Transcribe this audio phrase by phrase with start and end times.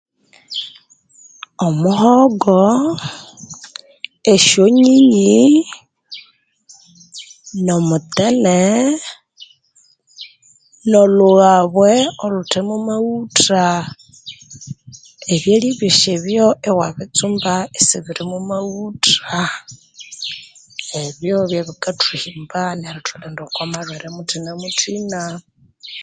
[1.67, 2.57] Omuhogo
[4.33, 5.35] oshonyinyi
[7.65, 8.59] nomutene
[10.89, 11.91] nolhughabwe
[12.23, 13.65] olhutemomaghutha
[15.33, 19.41] ebyalya byosebyo ewabitsumba isibirimamaghutha
[21.03, 25.21] ebyo byebikathuhimba nerithulinda okomalhwere muthinamuthina